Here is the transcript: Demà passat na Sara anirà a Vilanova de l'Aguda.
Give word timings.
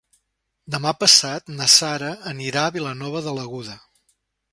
Demà 0.75 0.93
passat 1.01 1.51
na 1.59 1.67
Sara 1.73 2.09
anirà 2.31 2.63
a 2.65 2.73
Vilanova 2.79 3.21
de 3.27 3.35
l'Aguda. 3.37 3.77